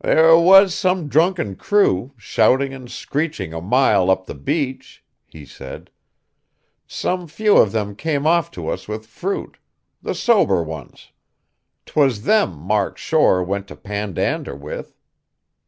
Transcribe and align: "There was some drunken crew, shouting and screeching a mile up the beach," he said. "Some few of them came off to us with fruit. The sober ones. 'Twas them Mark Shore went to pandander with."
"There 0.00 0.38
was 0.38 0.72
some 0.76 1.08
drunken 1.08 1.56
crew, 1.56 2.14
shouting 2.16 2.72
and 2.72 2.88
screeching 2.88 3.52
a 3.52 3.60
mile 3.60 4.12
up 4.12 4.26
the 4.26 4.34
beach," 4.36 5.04
he 5.26 5.44
said. 5.44 5.90
"Some 6.86 7.26
few 7.26 7.56
of 7.56 7.72
them 7.72 7.96
came 7.96 8.24
off 8.24 8.52
to 8.52 8.68
us 8.68 8.86
with 8.86 9.04
fruit. 9.08 9.58
The 10.00 10.14
sober 10.14 10.62
ones. 10.62 11.10
'Twas 11.84 12.22
them 12.22 12.52
Mark 12.54 12.96
Shore 12.96 13.42
went 13.42 13.66
to 13.66 13.74
pandander 13.76 14.54
with." 14.54 14.94